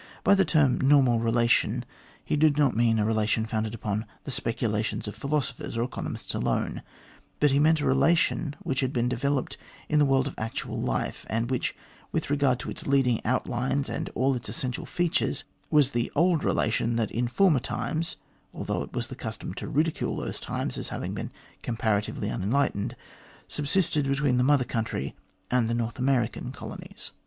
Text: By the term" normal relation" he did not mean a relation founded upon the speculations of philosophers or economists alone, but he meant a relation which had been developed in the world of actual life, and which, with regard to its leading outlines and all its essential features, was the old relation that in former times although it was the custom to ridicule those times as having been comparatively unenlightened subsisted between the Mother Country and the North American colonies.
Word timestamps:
By 0.23 0.33
the 0.33 0.45
term" 0.45 0.79
normal 0.81 1.19
relation" 1.19 1.85
he 2.25 2.35
did 2.35 2.57
not 2.57 2.75
mean 2.75 2.97
a 2.97 3.05
relation 3.05 3.45
founded 3.45 3.75
upon 3.75 4.07
the 4.23 4.31
speculations 4.31 5.07
of 5.07 5.15
philosophers 5.15 5.77
or 5.77 5.83
economists 5.83 6.33
alone, 6.33 6.81
but 7.39 7.51
he 7.51 7.59
meant 7.59 7.81
a 7.81 7.85
relation 7.85 8.55
which 8.63 8.79
had 8.79 8.93
been 8.93 9.07
developed 9.07 9.57
in 9.87 9.99
the 9.99 10.05
world 10.05 10.25
of 10.25 10.33
actual 10.39 10.81
life, 10.81 11.23
and 11.29 11.51
which, 11.51 11.75
with 12.11 12.31
regard 12.31 12.57
to 12.61 12.71
its 12.71 12.87
leading 12.87 13.23
outlines 13.23 13.89
and 13.89 14.09
all 14.15 14.33
its 14.33 14.49
essential 14.49 14.87
features, 14.87 15.43
was 15.69 15.91
the 15.91 16.11
old 16.15 16.43
relation 16.43 16.95
that 16.95 17.11
in 17.11 17.27
former 17.27 17.59
times 17.59 18.15
although 18.55 18.81
it 18.81 18.93
was 18.93 19.07
the 19.07 19.15
custom 19.15 19.53
to 19.53 19.67
ridicule 19.67 20.17
those 20.17 20.39
times 20.39 20.79
as 20.79 20.89
having 20.89 21.13
been 21.13 21.29
comparatively 21.61 22.27
unenlightened 22.31 22.95
subsisted 23.47 24.07
between 24.07 24.37
the 24.37 24.43
Mother 24.43 24.65
Country 24.65 25.15
and 25.51 25.67
the 25.67 25.75
North 25.75 25.99
American 25.99 26.51
colonies. 26.51 27.11